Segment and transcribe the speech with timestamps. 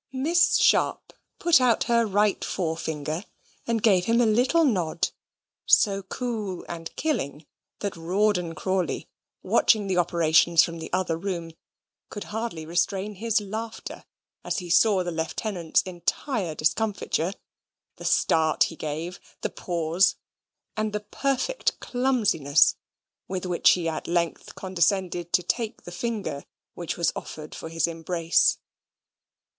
[0.11, 3.23] Miss Sharp put out her right forefinger,
[3.67, 5.09] and gave him a little nod,
[5.67, 7.45] so cool and killing,
[7.81, 9.07] that Rawdon Crawley,
[9.43, 11.51] watching the operations from the other room,
[12.09, 14.03] could hardly restrain his laughter
[14.43, 17.35] as he saw the Lieutenant's entire discomfiture;
[17.97, 20.15] the start he gave, the pause,
[20.75, 22.75] and the perfect clumsiness
[23.27, 26.43] with which he at length condescended to take the finger
[26.73, 28.57] which was offered for his embrace.